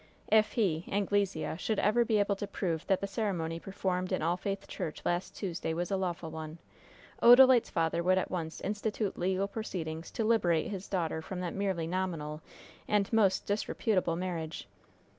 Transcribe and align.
If 0.31 0.53
he 0.53 0.85
Anglesea 0.91 1.57
should 1.59 1.77
ever 1.77 2.03
be 2.03 2.17
able 2.17 2.35
to 2.37 2.47
prove 2.47 2.87
that 2.87 3.01
the 3.01 3.05
ceremony 3.05 3.59
performed 3.59 4.11
in 4.11 4.23
All 4.23 4.35
Faith 4.35 4.67
Church 4.67 5.03
last 5.05 5.35
Tuesday 5.35 5.75
was 5.75 5.91
a 5.91 5.95
lawful 5.95 6.31
one, 6.31 6.57
Odalite's 7.21 7.69
father 7.69 8.01
would 8.01 8.17
at 8.17 8.31
once 8.31 8.61
institute 8.61 9.15
legal 9.19 9.47
proceedings 9.47 10.09
to 10.13 10.23
liberate 10.23 10.71
his 10.71 10.87
daughter 10.87 11.21
from 11.21 11.39
that 11.41 11.53
merely 11.53 11.85
nominal 11.85 12.41
and 12.87 13.13
most 13.13 13.45
disreputable 13.45 14.15
marriage. 14.15 14.67